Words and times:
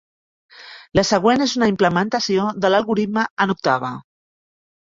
La 0.99 1.03
següent 1.09 1.43
és 1.45 1.53
una 1.59 1.67
implementació 1.73 2.47
de 2.65 2.73
l'algoritme 2.73 3.29
en 3.47 3.57
Octave. 3.59 3.95